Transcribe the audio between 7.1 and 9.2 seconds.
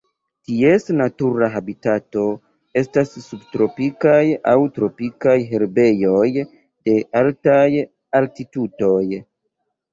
altaj altitudoj.